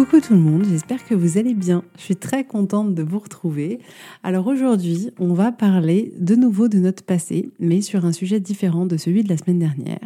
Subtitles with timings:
[0.00, 1.84] Coucou tout le monde, j'espère que vous allez bien.
[1.98, 3.80] Je suis très contente de vous retrouver.
[4.22, 8.86] Alors aujourd'hui, on va parler de nouveau de notre passé, mais sur un sujet différent
[8.86, 10.00] de celui de la semaine dernière.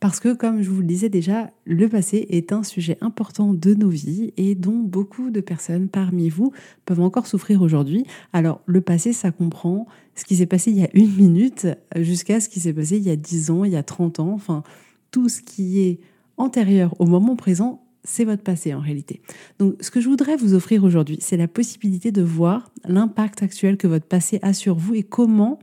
[0.00, 3.74] Parce que, comme je vous le disais déjà, le passé est un sujet important de
[3.74, 6.50] nos vies et dont beaucoup de personnes parmi vous
[6.84, 8.04] peuvent encore souffrir aujourd'hui.
[8.32, 12.40] Alors le passé, ça comprend ce qui s'est passé il y a une minute jusqu'à
[12.40, 14.64] ce qui s'est passé il y a 10 ans, il y a 30 ans, enfin
[15.12, 16.00] tout ce qui est
[16.36, 19.20] antérieur au moment présent c'est votre passé en réalité.
[19.58, 23.76] Donc ce que je voudrais vous offrir aujourd'hui, c'est la possibilité de voir l'impact actuel
[23.76, 25.58] que votre passé a sur vous et comment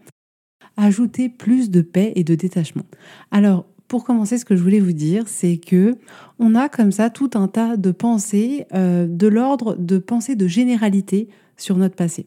[0.78, 2.86] ajouter plus de paix et de détachement.
[3.32, 5.98] Alors, pour commencer, ce que je voulais vous dire, c'est que
[6.40, 10.48] on a comme ça tout un tas de pensées euh, de l'ordre de pensées de
[10.48, 12.26] généralité sur notre passé.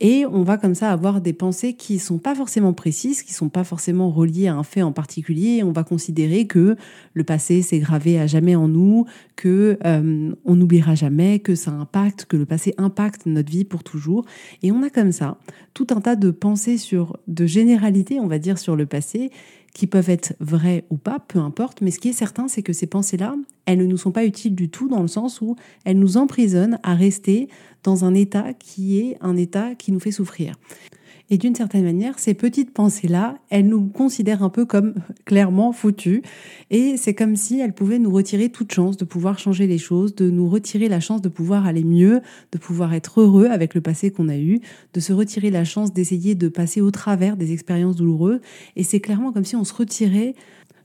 [0.00, 3.48] Et on va comme ça avoir des pensées qui sont pas forcément précises, qui sont
[3.48, 5.62] pas forcément reliées à un fait en particulier.
[5.62, 6.76] On va considérer que
[7.12, 11.70] le passé s'est gravé à jamais en nous, que euh, on n'oubliera jamais, que ça
[11.70, 14.24] impacte, que le passé impacte notre vie pour toujours.
[14.62, 15.38] Et on a comme ça
[15.72, 19.30] tout un tas de pensées sur de généralité, on va dire, sur le passé
[19.74, 22.72] qui peuvent être vraies ou pas, peu importe, mais ce qui est certain, c'est que
[22.72, 23.34] ces pensées-là,
[23.66, 26.78] elles ne nous sont pas utiles du tout dans le sens où elles nous emprisonnent
[26.82, 27.48] à rester
[27.82, 30.54] dans un état qui est un état qui nous fait souffrir.
[31.30, 36.20] Et d'une certaine manière, ces petites pensées-là, elles nous considèrent un peu comme clairement foutus.
[36.70, 40.14] Et c'est comme si elles pouvaient nous retirer toute chance de pouvoir changer les choses,
[40.14, 42.20] de nous retirer la chance de pouvoir aller mieux,
[42.52, 44.60] de pouvoir être heureux avec le passé qu'on a eu,
[44.92, 48.40] de se retirer la chance d'essayer de passer au travers des expériences douloureuses.
[48.76, 50.34] Et c'est clairement comme si on se retirait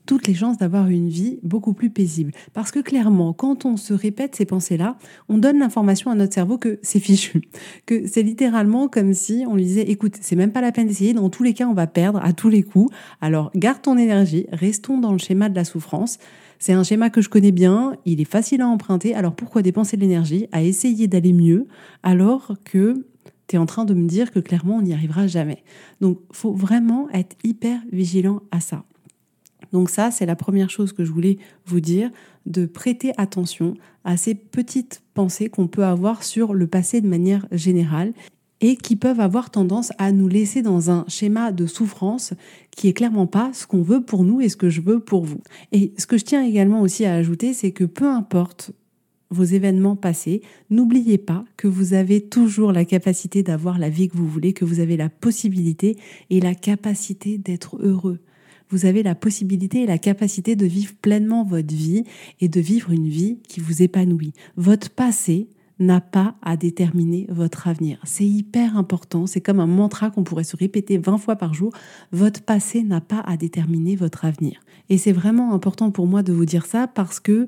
[0.09, 2.31] toutes les chances d'avoir une vie beaucoup plus paisible.
[2.53, 4.97] Parce que clairement, quand on se répète ces pensées-là,
[5.27, 7.43] on donne l'information à notre cerveau que c'est fichu,
[7.85, 11.13] que c'est littéralement comme si on lui disait, écoute, c'est même pas la peine d'essayer,
[11.13, 12.91] dans tous les cas, on va perdre à tous les coups.
[13.21, 16.17] Alors, garde ton énergie, restons dans le schéma de la souffrance.
[16.57, 19.95] C'est un schéma que je connais bien, il est facile à emprunter, alors pourquoi dépenser
[19.95, 21.67] de l'énergie à essayer d'aller mieux
[22.01, 23.05] alors que
[23.45, 25.63] tu es en train de me dire que clairement on n'y arrivera jamais?
[26.01, 28.85] Donc, faut vraiment être hyper vigilant à ça.
[29.71, 32.09] Donc ça, c'est la première chose que je voulais vous dire,
[32.45, 37.45] de prêter attention à ces petites pensées qu'on peut avoir sur le passé de manière
[37.51, 38.13] générale
[38.61, 42.33] et qui peuvent avoir tendance à nous laisser dans un schéma de souffrance
[42.71, 45.23] qui est clairement pas ce qu'on veut pour nous et ce que je veux pour
[45.23, 45.41] vous.
[45.71, 48.71] Et ce que je tiens également aussi à ajouter, c'est que peu importe
[49.31, 54.17] vos événements passés, n'oubliez pas que vous avez toujours la capacité d'avoir la vie que
[54.17, 55.97] vous voulez, que vous avez la possibilité
[56.29, 58.19] et la capacité d'être heureux
[58.69, 62.03] vous avez la possibilité et la capacité de vivre pleinement votre vie
[62.39, 64.33] et de vivre une vie qui vous épanouit.
[64.57, 65.47] Votre passé
[65.79, 67.99] n'a pas à déterminer votre avenir.
[68.03, 71.71] C'est hyper important, c'est comme un mantra qu'on pourrait se répéter 20 fois par jour.
[72.11, 74.59] Votre passé n'a pas à déterminer votre avenir.
[74.89, 77.47] Et c'est vraiment important pour moi de vous dire ça parce que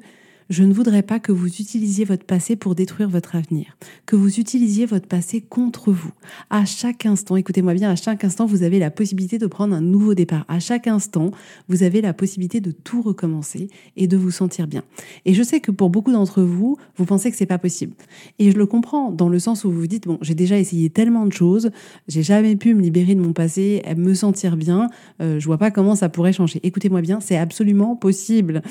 [0.51, 4.38] je ne voudrais pas que vous utilisiez votre passé pour détruire votre avenir, que vous
[4.38, 6.12] utilisiez votre passé contre vous.
[6.50, 9.79] À chaque instant, écoutez-moi bien, à chaque instant, vous avez la possibilité de prendre un
[9.79, 10.44] nouveau départ.
[10.50, 11.31] À chaque instant,
[11.69, 14.83] vous avez la possibilité de tout recommencer et de vous sentir bien.
[15.24, 17.94] Et je sais que pour beaucoup d'entre vous, vous pensez que c'est pas possible.
[18.38, 20.89] Et je le comprends dans le sens où vous vous dites bon, j'ai déjà essayé
[20.89, 21.71] tellement de choses,
[22.09, 24.89] j'ai jamais pu me libérer de mon passé, me sentir bien,
[25.21, 26.59] euh, je vois pas comment ça pourrait changer.
[26.63, 28.62] Écoutez-moi bien, c'est absolument possible.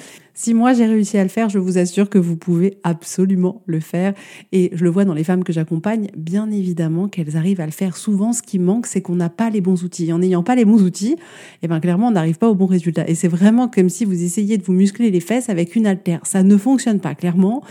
[0.42, 3.78] Si moi j'ai réussi à le faire, je vous assure que vous pouvez absolument le
[3.78, 4.14] faire.
[4.52, 7.72] Et je le vois dans les femmes que j'accompagne, bien évidemment qu'elles arrivent à le
[7.72, 7.94] faire.
[7.94, 10.10] Souvent, ce qui manque, c'est qu'on n'a pas les bons outils.
[10.14, 11.16] en n'ayant pas les bons outils,
[11.60, 13.06] eh ben, clairement, on n'arrive pas au bon résultat.
[13.06, 16.20] Et c'est vraiment comme si vous essayez de vous muscler les fesses avec une haltère.
[16.24, 17.62] Ça ne fonctionne pas, clairement.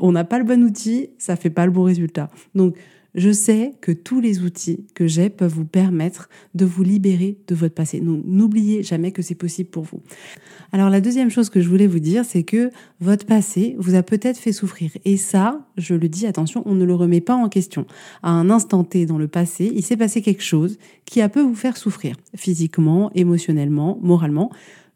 [0.00, 2.30] On n'a pas le bon outil, ça fait pas le bon résultat.
[2.54, 2.76] Donc,
[3.16, 7.54] Je sais que tous les outils que j'ai peuvent vous permettre de vous libérer de
[7.54, 7.98] votre passé.
[7.98, 10.02] Donc n'oubliez jamais que c'est possible pour vous.
[10.70, 12.70] Alors la deuxième chose que je voulais vous dire, c'est que
[13.00, 14.90] votre passé vous a peut-être fait souffrir.
[15.06, 17.86] Et ça, je le dis, attention, on ne le remet pas en question.
[18.22, 21.40] À un instant T dans le passé, il s'est passé quelque chose qui a pu
[21.40, 24.50] vous faire souffrir, physiquement, émotionnellement, moralement.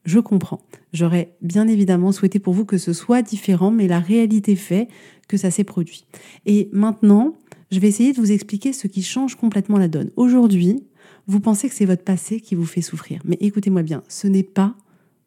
[0.05, 0.61] Je comprends.
[0.93, 4.89] J'aurais bien évidemment souhaité pour vous que ce soit différent, mais la réalité fait
[5.29, 6.05] que ça s'est produit.
[6.45, 7.37] Et maintenant,
[7.71, 10.11] je vais essayer de vous expliquer ce qui change complètement la donne.
[10.17, 10.85] Aujourd'hui,
[11.27, 13.21] vous pensez que c'est votre passé qui vous fait souffrir.
[13.25, 14.75] Mais écoutez-moi bien, ce n'est pas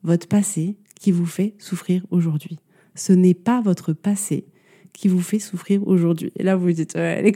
[0.04, 2.60] votre passé qui vous fait souffrir aujourd'hui.
[2.96, 4.46] Ce n'est pas votre passé
[4.92, 6.32] qui vous fait souffrir aujourd'hui.
[6.38, 7.36] Et là, vous vous dites, elle, est,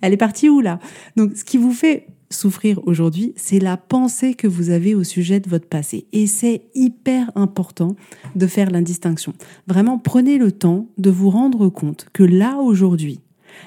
[0.00, 0.78] elle est partie où là?
[1.16, 5.38] Donc, ce qui vous fait souffrir aujourd'hui, c'est la pensée que vous avez au sujet
[5.38, 6.06] de votre passé.
[6.12, 7.96] Et c'est hyper important
[8.34, 9.34] de faire l'indistinction.
[9.66, 13.20] Vraiment, prenez le temps de vous rendre compte que là, aujourd'hui,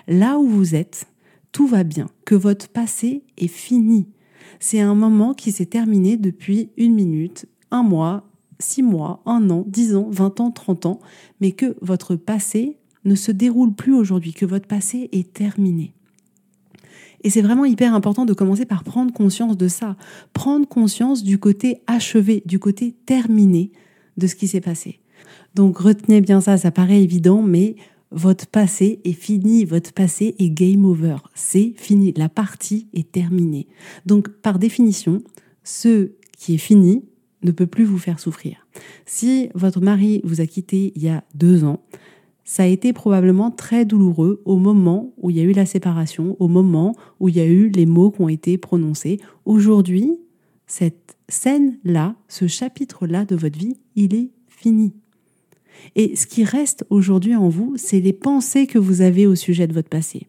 [0.07, 1.07] là où vous êtes,
[1.51, 4.07] tout va bien, que votre passé est fini.
[4.59, 9.63] C'est un moment qui s'est terminé depuis une minute, un mois, six mois, un an,
[9.68, 11.00] dix ans, vingt ans, trente ans,
[11.39, 15.94] mais que votre passé ne se déroule plus aujourd'hui, que votre passé est terminé.
[17.24, 19.97] Et c'est vraiment hyper important de commencer par prendre conscience de ça,
[20.33, 23.71] prendre conscience du côté achevé, du côté terminé
[24.18, 25.00] de ce qui s'est passé.
[25.56, 27.75] Donc retenez bien ça, ça paraît évident, mais
[28.11, 33.67] votre passé est fini, votre passé est game over, c'est fini, la partie est terminée.
[34.06, 35.21] Donc par définition,
[35.63, 37.03] ce qui est fini
[37.44, 38.67] ne peut plus vous faire souffrir.
[39.06, 41.81] Si votre mari vous a quitté il y a deux ans,
[42.44, 46.35] ça a été probablement très douloureux au moment où il y a eu la séparation,
[46.39, 49.19] au moment où il y a eu les mots qui ont été prononcés.
[49.45, 50.17] Aujourd'hui,
[50.65, 54.94] cette scène-là, ce chapitre-là de votre vie, il est fini.
[55.96, 59.68] Et ce qui reste aujourd'hui en vous, c'est les pensées que vous avez au sujet
[59.68, 60.28] de votre passé.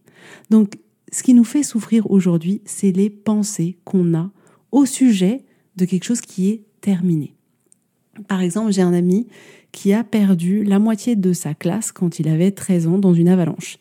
[0.51, 0.79] Donc,
[1.13, 4.31] ce qui nous fait souffrir aujourd'hui, c'est les pensées qu'on a
[4.73, 5.45] au sujet
[5.77, 7.35] de quelque chose qui est terminé.
[8.29, 9.27] Par exemple, j'ai un ami
[9.73, 13.29] qui a perdu la moitié de sa classe quand il avait 13 ans dans une
[13.29, 13.79] avalanche.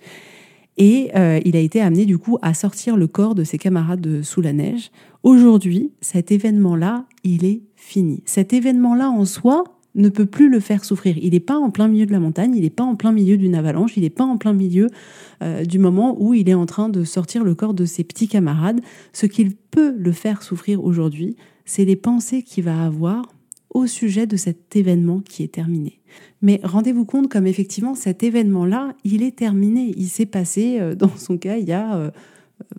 [0.78, 4.22] Et euh, il a été amené du coup à sortir le corps de ses camarades
[4.22, 4.92] sous la neige.
[5.24, 8.24] Aujourd'hui, cet événement-là, il est fini.
[8.26, 9.66] Cet événement-là en soi
[10.02, 11.18] ne peut plus le faire souffrir.
[11.18, 13.38] Il n'est pas en plein milieu de la montagne, il n'est pas en plein milieu
[13.38, 14.88] d'une avalanche, il n'est pas en plein milieu
[15.44, 18.28] euh, du moment où il est en train de sortir le corps de ses petits
[18.28, 18.82] camarades.
[19.14, 21.36] Ce qu'il peut le faire souffrir aujourd'hui,
[21.66, 23.34] c'est les pensées qu'il va avoir
[23.72, 26.00] au sujet de cet événement qui est terminé.
[26.42, 29.94] Mais rendez-vous compte comme effectivement cet événement-là, il est terminé.
[29.96, 32.12] Il s'est passé, euh, dans son cas, il y a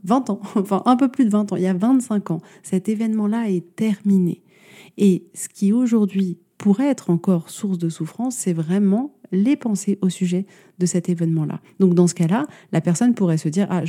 [0.05, 2.41] 20 euh, ans, enfin un peu plus de 20 ans, il y a 25 ans.
[2.63, 4.43] Cet événement-là est terminé.
[4.99, 10.11] Et ce qui aujourd'hui pourrait être encore source de souffrance, c'est vraiment les pensées au
[10.11, 10.45] sujet
[10.79, 11.63] de cet événement-là.
[11.79, 13.83] Donc dans ce cas-là, la personne pourrait se dire ah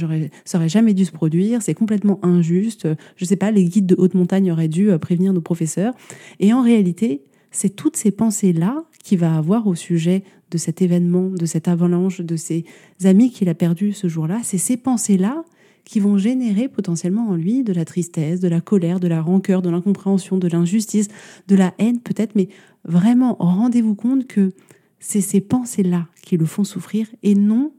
[0.46, 2.88] ça aurait jamais dû se produire, c'est complètement injuste,
[3.18, 5.94] je sais pas, les guides de haute montagne auraient dû euh, prévenir nos professeurs
[6.40, 11.28] et en réalité, c'est toutes ces pensées-là qu'il va avoir au sujet de cet événement,
[11.28, 12.64] de cette avalanche, de ses
[13.04, 15.44] amis qu'il a perdus ce jour-là, c'est ces pensées-là
[15.86, 19.62] qui vont générer potentiellement en lui de la tristesse, de la colère, de la rancœur,
[19.62, 21.08] de l'incompréhension, de l'injustice,
[21.48, 22.50] de la haine peut-être, mais
[22.86, 24.52] vraiment rendez-vous compte que
[25.00, 27.72] c'est ces pensées-là qui le font souffrir et non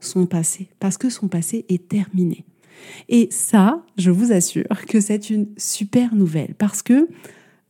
[0.00, 2.44] son passé, parce que son passé est terminé.
[3.08, 7.08] Et ça, je vous assure que c'est une super nouvelle, parce que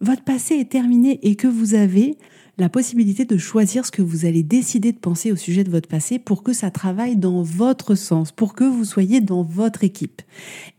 [0.01, 2.19] votre passé est terminé et que vous avez
[2.59, 5.89] la possibilité de choisir ce que vous allez décider de penser au sujet de votre
[5.89, 10.23] passé pour que ça travaille dans votre sens, pour que vous soyez dans votre équipe.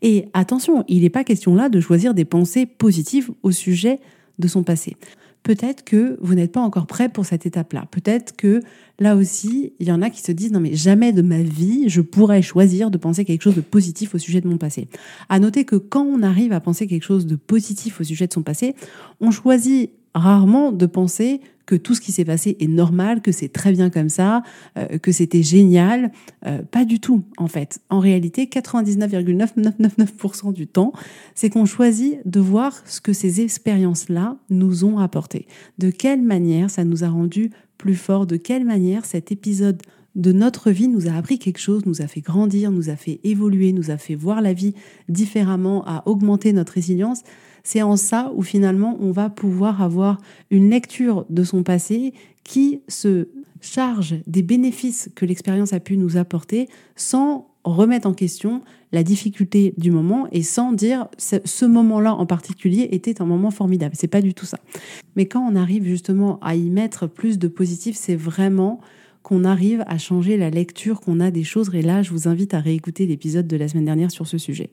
[0.02, 4.00] Et attention, il n'est pas question là de choisir des pensées positives au sujet
[4.40, 4.96] de son passé
[5.46, 7.86] peut-être que vous n'êtes pas encore prêt pour cette étape-là.
[7.92, 8.62] Peut-être que
[9.00, 11.88] là aussi, il y en a qui se disent non mais jamais de ma vie
[11.88, 14.90] je pourrais choisir de penser quelque chose de positif au sujet de mon passé.
[15.30, 18.34] À noter que quand on arrive à penser quelque chose de positif au sujet de
[18.34, 18.76] son passé,
[19.22, 23.48] on choisit rarement de penser que tout ce qui s'est passé est normal, que c'est
[23.50, 24.44] très bien comme ça,
[24.78, 26.12] euh, que c'était génial.
[26.46, 27.80] Euh, pas du tout, en fait.
[27.90, 30.94] En réalité, 99,9999% du temps,
[31.34, 35.48] c'est qu'on choisit de voir ce que ces expériences-là nous ont apporté.
[35.78, 39.82] De quelle manière ça nous a rendu plus forts, de quelle manière cet épisode
[40.16, 43.20] de notre vie nous a appris quelque chose, nous a fait grandir, nous a fait
[43.26, 44.74] évoluer, nous a fait voir la vie
[45.10, 47.24] différemment, a augmenté notre résilience
[47.66, 52.14] c'est en ça où finalement on va pouvoir avoir une lecture de son passé
[52.46, 53.28] qui se
[53.60, 59.74] charge des bénéfices que l'expérience a pu nous apporter sans remettre en question la difficulté
[59.78, 63.96] du moment et sans dire ce moment-là en particulier était un moment formidable.
[63.98, 64.60] C'est pas du tout ça.
[65.16, 68.80] Mais quand on arrive justement à y mettre plus de positif, c'est vraiment
[69.24, 71.72] qu'on arrive à changer la lecture qu'on a des choses.
[71.74, 74.70] Et là, je vous invite à réécouter l'épisode de la semaine dernière sur ce sujet.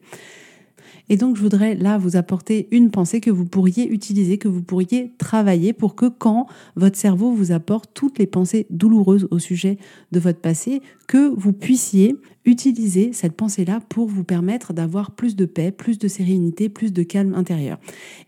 [1.09, 4.63] Et donc, je voudrais là vous apporter une pensée que vous pourriez utiliser, que vous
[4.63, 6.47] pourriez travailler pour que quand
[6.77, 9.79] votre cerveau vous apporte toutes les pensées douloureuses au sujet
[10.13, 15.45] de votre passé, que vous puissiez utiliser cette pensée-là pour vous permettre d'avoir plus de
[15.45, 17.79] paix, plus de sérénité, plus de calme intérieur.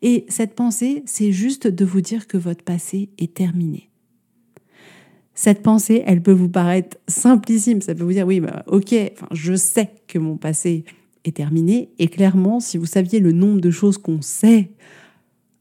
[0.02, 3.90] Et cette pensée, c'est juste de vous dire que votre passé est terminé.
[5.34, 7.80] Cette pensée, elle peut vous paraître simplissime.
[7.80, 8.94] Ça peut vous dire, oui, ok,
[9.32, 10.84] je sais que mon passé
[11.24, 11.90] est terminé.
[11.98, 14.72] Et clairement, si vous saviez le nombre de choses qu'on sait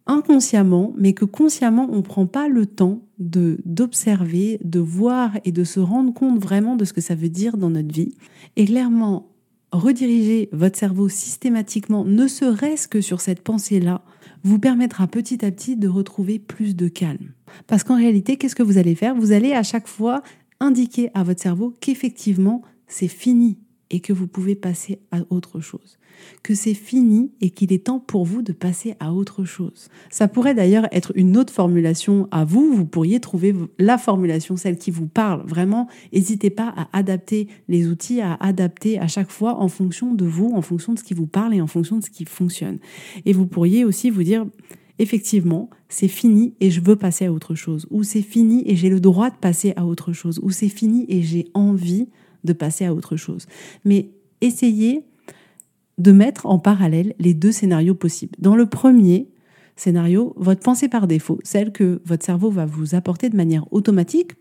[0.05, 5.51] inconsciemment, mais que consciemment, on ne prend pas le temps de d'observer, de voir et
[5.51, 8.15] de se rendre compte vraiment de ce que ça veut dire dans notre vie.
[8.57, 9.29] Et clairement,
[9.71, 14.03] rediriger votre cerveau systématiquement, ne serait-ce que sur cette pensée-là,
[14.43, 17.31] vous permettra petit à petit de retrouver plus de calme.
[17.67, 19.15] Parce qu'en réalité, qu'est-ce que vous allez faire?
[19.15, 20.21] Vous allez à chaque fois
[20.59, 23.57] indiquer à votre cerveau qu'effectivement, c'est fini
[23.89, 25.97] et que vous pouvez passer à autre chose.
[26.41, 29.89] Que c'est fini et qu'il est temps pour vous de passer à autre chose.
[30.09, 32.73] Ça pourrait d'ailleurs être une autre formulation à vous.
[32.73, 35.45] Vous pourriez trouver la formulation, celle qui vous parle.
[35.45, 40.25] Vraiment, n'hésitez pas à adapter les outils, à adapter à chaque fois en fonction de
[40.25, 42.79] vous, en fonction de ce qui vous parle et en fonction de ce qui fonctionne.
[43.25, 44.45] Et vous pourriez aussi vous dire,
[44.99, 47.87] effectivement, c'est fini et je veux passer à autre chose.
[47.89, 50.39] Ou c'est fini et j'ai le droit de passer à autre chose.
[50.41, 52.07] Ou c'est fini et j'ai envie
[52.43, 53.47] de passer à autre chose.
[53.85, 55.05] Mais essayez
[55.97, 58.35] de mettre en parallèle les deux scénarios possibles.
[58.39, 59.29] Dans le premier
[59.75, 64.31] scénario, votre pensée par défaut, celle que votre cerveau va vous apporter de manière automatique,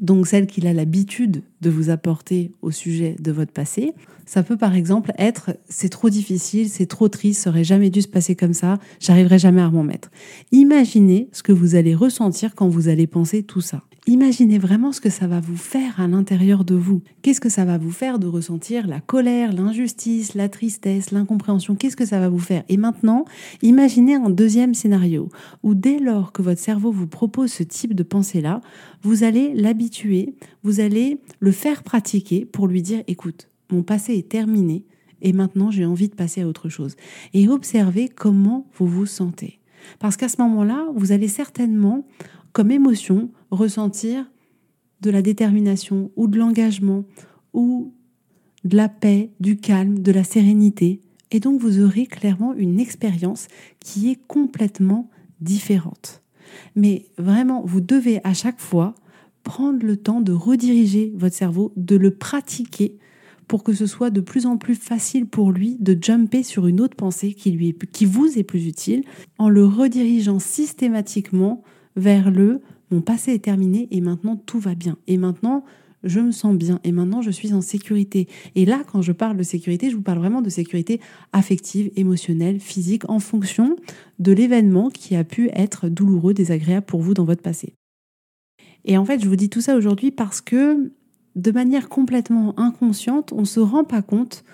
[0.00, 3.94] donc celle qu'il a l'habitude de vous apporter au sujet de votre passé,
[4.26, 8.02] ça peut par exemple être c'est trop difficile, c'est trop triste, ça aurait jamais dû
[8.02, 10.10] se passer comme ça, j'arriverai jamais à m'en mettre.
[10.52, 13.82] Imaginez ce que vous allez ressentir quand vous allez penser tout ça.
[14.08, 17.02] Imaginez vraiment ce que ça va vous faire à l'intérieur de vous.
[17.20, 21.74] Qu'est-ce que ça va vous faire de ressentir la colère, l'injustice, la tristesse, l'incompréhension?
[21.74, 22.64] Qu'est-ce que ça va vous faire?
[22.70, 23.26] Et maintenant,
[23.60, 25.28] imaginez un deuxième scénario
[25.62, 28.62] où dès lors que votre cerveau vous propose ce type de pensée-là,
[29.02, 34.28] vous allez l'habituer, vous allez le faire pratiquer pour lui dire, écoute, mon passé est
[34.28, 34.84] terminé
[35.20, 36.96] et maintenant j'ai envie de passer à autre chose.
[37.34, 39.60] Et observez comment vous vous sentez.
[39.98, 42.06] Parce qu'à ce moment-là, vous allez certainement
[42.52, 44.30] comme émotion ressentir
[45.00, 47.04] de la détermination ou de l'engagement
[47.52, 47.94] ou
[48.64, 51.00] de la paix, du calme, de la sérénité.
[51.30, 53.48] Et donc vous aurez clairement une expérience
[53.80, 55.08] qui est complètement
[55.40, 56.22] différente.
[56.76, 58.94] Mais vraiment, vous devez à chaque fois
[59.44, 62.98] prendre le temps de rediriger votre cerveau, de le pratiquer
[63.46, 66.80] pour que ce soit de plus en plus facile pour lui de jumper sur une
[66.80, 69.04] autre pensée qui, lui vous est plus utile
[69.38, 71.62] en le redirigeant systématiquement
[71.96, 72.60] vers le
[72.90, 74.96] mon passé est terminé et maintenant tout va bien.
[75.06, 75.64] Et maintenant,
[76.04, 78.28] je me sens bien et maintenant je suis en sécurité.
[78.54, 81.00] Et là, quand je parle de sécurité, je vous parle vraiment de sécurité
[81.32, 83.76] affective, émotionnelle, physique, en fonction
[84.18, 87.74] de l'événement qui a pu être douloureux, désagréable pour vous dans votre passé.
[88.84, 90.92] Et en fait, je vous dis tout ça aujourd'hui parce que
[91.36, 94.44] de manière complètement inconsciente, on ne se rend pas compte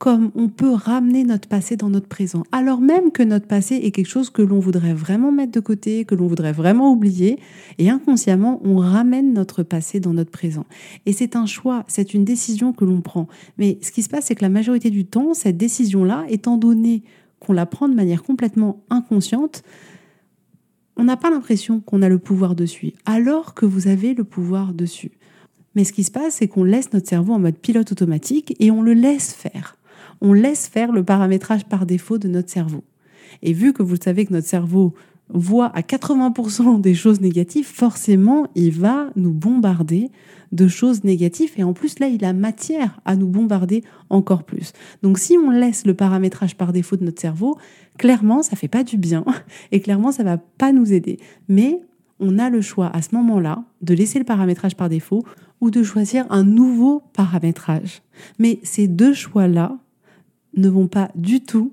[0.00, 3.90] comme on peut ramener notre passé dans notre présent, alors même que notre passé est
[3.90, 7.38] quelque chose que l'on voudrait vraiment mettre de côté, que l'on voudrait vraiment oublier,
[7.76, 10.64] et inconsciemment, on ramène notre passé dans notre présent.
[11.04, 13.28] Et c'est un choix, c'est une décision que l'on prend.
[13.58, 17.02] Mais ce qui se passe, c'est que la majorité du temps, cette décision-là, étant donné
[17.38, 19.62] qu'on la prend de manière complètement inconsciente,
[20.96, 24.72] on n'a pas l'impression qu'on a le pouvoir dessus, alors que vous avez le pouvoir
[24.72, 25.12] dessus.
[25.74, 28.70] Mais ce qui se passe, c'est qu'on laisse notre cerveau en mode pilote automatique et
[28.70, 29.76] on le laisse faire
[30.20, 32.84] on laisse faire le paramétrage par défaut de notre cerveau.
[33.42, 34.94] Et vu que vous savez que notre cerveau
[35.32, 40.10] voit à 80% des choses négatives, forcément, il va nous bombarder
[40.52, 41.52] de choses négatives.
[41.56, 44.72] Et en plus, là, il a matière à nous bombarder encore plus.
[45.02, 47.56] Donc, si on laisse le paramétrage par défaut de notre cerveau,
[47.98, 49.24] clairement, ça fait pas du bien.
[49.72, 51.18] Et clairement, ça va pas nous aider.
[51.48, 51.80] Mais
[52.18, 55.24] on a le choix à ce moment-là de laisser le paramétrage par défaut
[55.60, 58.02] ou de choisir un nouveau paramétrage.
[58.38, 59.78] Mais ces deux choix-là
[60.56, 61.72] ne vont pas du tout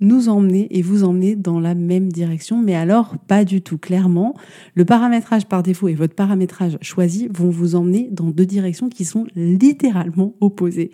[0.00, 3.78] nous emmener et vous emmener dans la même direction, mais alors pas du tout.
[3.78, 4.34] Clairement,
[4.74, 9.04] le paramétrage par défaut et votre paramétrage choisi vont vous emmener dans deux directions qui
[9.04, 10.90] sont littéralement opposées.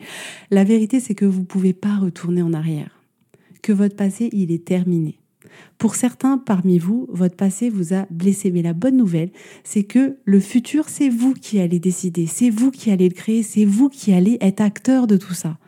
[0.51, 3.01] La vérité, c'est que vous ne pouvez pas retourner en arrière,
[3.63, 5.19] que votre passé, il est terminé.
[5.79, 9.31] Pour certains parmi vous, votre passé vous a blessé, mais la bonne nouvelle,
[9.65, 13.43] c'est que le futur, c'est vous qui allez décider, c'est vous qui allez le créer,
[13.43, 15.59] c'est vous qui allez être acteur de tout ça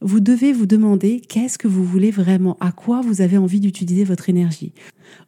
[0.00, 4.04] vous devez vous demander qu'est-ce que vous voulez vraiment, à quoi vous avez envie d'utiliser
[4.04, 4.72] votre énergie,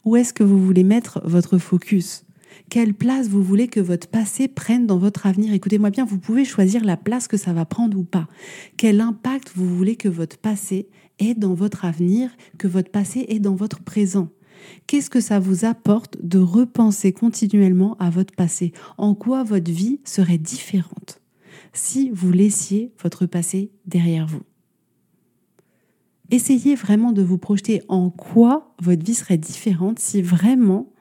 [0.05, 2.25] où est-ce que vous voulez mettre votre focus,
[2.69, 5.55] Quelle place vous voulez que votre passé prenne dans votre avenir?
[5.55, 8.29] Écoutez-moi bien, vous pouvez choisir la place que ça va prendre ou pas.
[8.77, 13.39] Quel impact vous voulez que votre passé ait dans votre avenir, que votre passé ait
[13.39, 14.29] dans votre présent?
[14.87, 18.73] Qu'est-ce que ça vous apporte de repenser continuellement à votre passé?
[18.99, 21.21] En quoi votre vie serait différente
[21.73, 24.43] si vous laissiez votre passé derrière vous?
[26.31, 30.93] Essayez vraiment de vous projeter en quoi votre vie serait différente si vraiment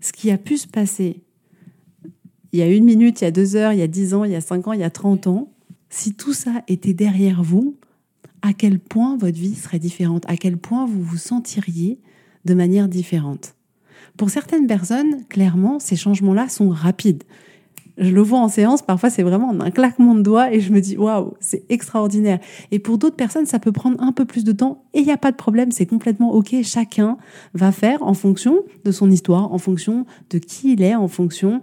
[0.00, 1.22] ce qui a pu se passer
[2.52, 4.24] il y a une minute, il y a deux heures, il y a dix ans,
[4.24, 5.52] il y a cinq ans, il y a trente ans,
[5.90, 7.76] si tout ça était derrière vous,
[8.42, 11.98] à quel point votre vie serait différente, à quel point vous vous sentiriez
[12.44, 13.54] de manière différente?
[14.16, 17.24] Pour certaines personnes, clairement, ces changements-là sont rapides.
[17.98, 20.80] Je le vois en séance, parfois c'est vraiment un claquement de doigts et je me
[20.80, 22.38] dis waouh, c'est extraordinaire.
[22.70, 25.12] Et pour d'autres personnes, ça peut prendre un peu plus de temps et il n'y
[25.12, 26.54] a pas de problème, c'est complètement ok.
[26.62, 27.18] Chacun
[27.54, 31.62] va faire en fonction de son histoire, en fonction de qui il est, en fonction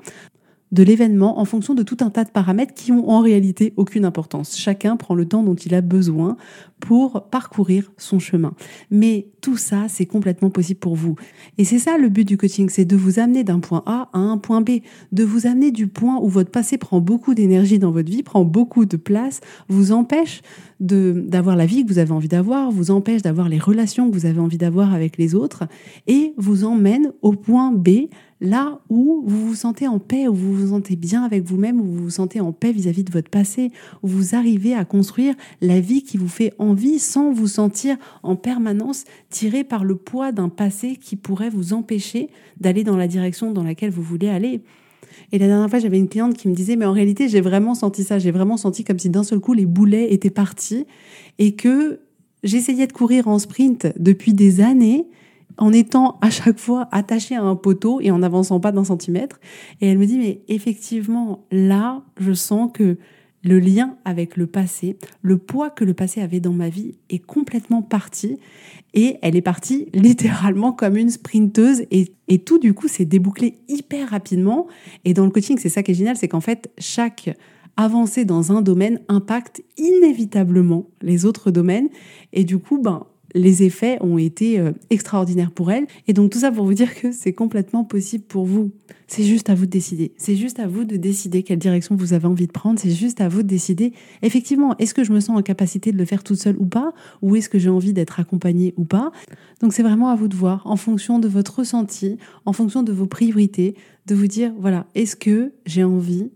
[0.76, 4.04] de l'événement en fonction de tout un tas de paramètres qui ont en réalité aucune
[4.04, 4.58] importance.
[4.58, 6.36] Chacun prend le temps dont il a besoin
[6.82, 8.54] pour parcourir son chemin.
[8.92, 11.16] Mais tout ça, c'est complètement possible pour vous.
[11.58, 14.20] Et c'est ça le but du coaching, c'est de vous amener d'un point A à
[14.20, 14.82] un point B,
[15.14, 18.44] de vous amener du point où votre passé prend beaucoup d'énergie dans votre vie, prend
[18.44, 19.40] beaucoup de place,
[19.70, 20.42] vous empêche
[20.80, 24.26] d'avoir la vie que vous avez envie d'avoir, vous empêche d'avoir les relations que vous
[24.26, 25.64] avez envie d'avoir avec les autres
[26.08, 28.08] et vous emmène au point B
[28.42, 31.86] là où vous vous sentez en paix, où vous vous sentez bien avec vous-même, où
[31.86, 33.72] vous vous sentez en paix vis-à-vis de votre passé,
[34.04, 38.36] où vous arrivez à construire la vie qui vous fait envie sans vous sentir en
[38.36, 42.30] permanence tiré par le poids d'un passé qui pourrait vous empêcher
[42.60, 44.62] d'aller dans la direction dans laquelle vous voulez aller.
[45.36, 47.76] Et la dernière fois, j'avais une cliente qui me disait, mais en réalité, j'ai vraiment
[47.76, 48.20] senti ça.
[48.20, 50.86] J'ai vraiment senti comme si d'un seul coup, les boulets étaient partis
[51.40, 52.00] et que
[52.46, 55.06] j'essayais de courir en sprint depuis des années
[55.58, 59.42] en étant à chaque fois attachée à un poteau et en n'avançant pas d'un centimètre.
[59.82, 62.98] Et elle me dit, mais effectivement, là, je sens que
[63.46, 67.20] le lien avec le passé, le poids que le passé avait dans ma vie est
[67.20, 68.40] complètement parti.
[68.94, 71.84] Et elle est partie littéralement comme une sprinteuse.
[71.92, 74.68] Et, et tout, du coup, s'est débouclé hyper rapidement.
[75.06, 77.30] Et dans le coaching, c'est ça qui est génial, c'est qu'en fait, chaque
[77.78, 81.90] avancée dans un domaine impacte inévitablement les autres domaines.
[82.34, 85.86] Et du coup, ben, les effets ont été euh, extraordinaires pour elle.
[86.08, 88.72] Et donc tout ça pour vous dire que c'est complètement possible pour vous.
[89.08, 90.14] C'est juste à vous de décider.
[90.18, 92.80] C'est juste à vous de décider quelle direction vous avez envie de prendre.
[92.80, 93.94] C'est juste à vous de décider,
[94.24, 96.94] effectivement, est-ce que je me sens en capacité de le faire toute seule ou pas?
[97.22, 99.12] Ou est-ce que j'ai envie d'être accompagnée ou pas?
[99.62, 102.92] Donc c'est vraiment à vous de voir, en fonction de votre ressenti, en fonction de
[102.92, 103.76] vos priorités,
[104.08, 106.32] de vous dire, voilà, est-ce que j'ai envie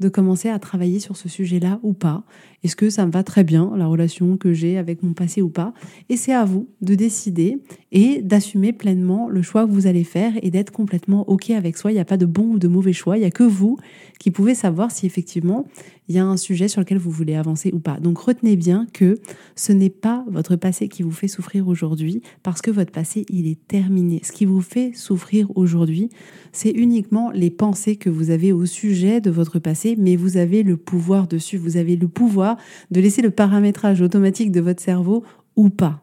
[0.00, 2.24] de commencer à travailler sur ce sujet-là ou pas
[2.64, 5.50] Est-ce que ça me va très bien, la relation que j'ai avec mon passé ou
[5.50, 5.72] pas?
[6.08, 7.58] Et c'est à vous de décider
[7.92, 11.92] et d'assumer pleinement le choix que vous allez faire et d'être complètement OK avec soi.
[11.92, 13.78] Il n'y a pas de bon ou de mauvais choix, il n'y a que vous
[14.18, 15.66] qui pouvez savoir si effectivement
[16.10, 18.00] il y a un sujet sur lequel vous voulez avancer ou pas.
[18.00, 19.20] Donc retenez bien que
[19.54, 23.46] ce n'est pas votre passé qui vous fait souffrir aujourd'hui parce que votre passé, il
[23.46, 24.20] est terminé.
[24.24, 26.10] Ce qui vous fait souffrir aujourd'hui,
[26.50, 30.62] c'est uniquement les pensées que vous avez au sujet de votre passé, mais vous avez
[30.62, 31.56] le pouvoir dessus.
[31.56, 32.56] Vous avez le pouvoir
[32.90, 35.24] de laisser le paramétrage automatique de votre cerveau
[35.56, 36.02] ou pas.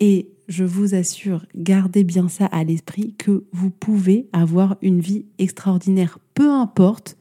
[0.00, 5.26] Et je vous assure, gardez bien ça à l'esprit que vous pouvez avoir une vie
[5.38, 7.16] extraordinaire, peu importe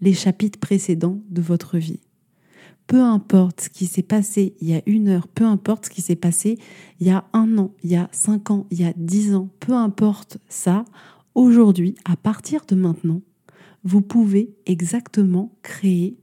[0.00, 2.00] les chapitres précédents de votre vie.
[2.86, 6.02] Peu importe ce qui s'est passé il y a une heure, peu importe ce qui
[6.02, 6.58] s'est passé
[7.00, 9.48] il y a un an, il y a cinq ans, il y a dix ans,
[9.60, 10.84] peu importe ça,
[11.34, 13.22] aujourd'hui, à partir de maintenant,
[13.84, 16.16] vous pouvez exactement créer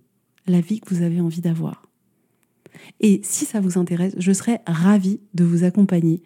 [0.47, 1.83] la vie que vous avez envie d'avoir.
[2.99, 6.21] Et si ça vous intéresse, je serais ravie de vous accompagner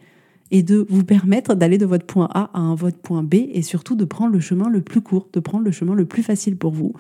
[0.51, 3.61] et de vous permettre d'aller de votre point A à un votre point B et
[3.61, 6.55] surtout de prendre le chemin le plus court, de prendre le chemin le plus facile
[6.55, 6.93] pour vous.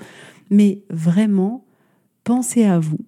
[0.49, 1.65] Mais vraiment,
[2.23, 2.99] pensez à vous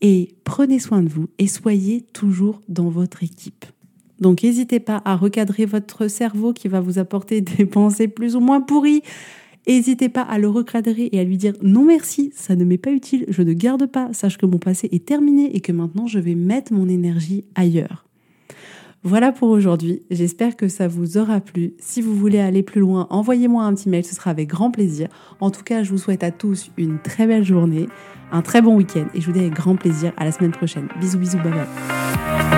[0.00, 3.64] et prenez soin de vous et soyez toujours dans votre équipe.
[4.20, 8.40] Donc n'hésitez pas à recadrer votre cerveau qui va vous apporter des pensées plus ou
[8.40, 9.02] moins pourries.
[9.66, 12.92] N'hésitez pas à le recadrer et à lui dire non merci, ça ne m'est pas
[12.92, 16.18] utile, je ne garde pas, sache que mon passé est terminé et que maintenant je
[16.18, 18.04] vais mettre mon énergie ailleurs.
[19.04, 20.02] Voilà pour aujourd'hui.
[20.10, 21.74] J'espère que ça vous aura plu.
[21.78, 25.08] Si vous voulez aller plus loin, envoyez-moi un petit mail, ce sera avec grand plaisir.
[25.40, 27.86] En tout cas, je vous souhaite à tous une très belle journée,
[28.32, 30.88] un très bon week-end et je vous dis avec grand plaisir à la semaine prochaine.
[31.00, 32.57] Bisous, bisous, bye bye.